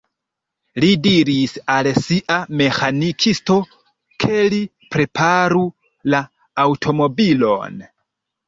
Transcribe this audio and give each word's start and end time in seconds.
Li 0.83 0.87
diris 1.07 1.51
al 1.73 1.89
sia 2.05 2.37
meĥanikisto, 2.61 3.57
ke 4.25 4.41
li 4.55 4.63
preparu 4.97 5.63
la 6.15 6.23
aŭtomobilon. 6.67 7.81